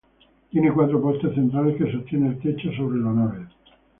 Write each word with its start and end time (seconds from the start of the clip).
Tiene 0.49 0.73
cuatro 0.73 0.99
postes 0.99 1.35
centrales 1.35 1.77
que 1.77 1.91
sostienen 1.91 2.31
el 2.31 2.39
techo 2.39 2.71
sobre 2.71 2.99
la 3.01 3.13
nave. 3.13 3.45